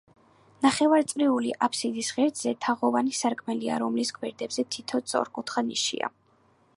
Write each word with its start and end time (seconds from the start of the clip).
ნახევარწრიული 0.65 1.51
აფსიდის 1.67 2.09
ღერძზე 2.19 2.55
თაღოვანი 2.67 3.15
სარკმელია, 3.19 3.77
რომლის 3.85 4.13
გვერდებზე 4.19 4.69
თითო 4.77 5.05
სწორკუთხა 5.05 5.67
ნიშია. 5.69 6.15